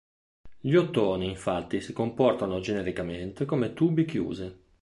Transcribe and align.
Gli 0.59 0.73
ottoni 0.73 1.29
infatti 1.29 1.79
si 1.79 1.93
comportano 1.93 2.59
genericamente 2.59 3.45
come 3.45 3.71
tubi 3.73 4.03
chiusi. 4.05 4.51